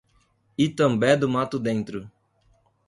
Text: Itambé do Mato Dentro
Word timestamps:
Itambé 0.63 1.11
do 1.19 1.27
Mato 1.29 1.59
Dentro 1.59 1.99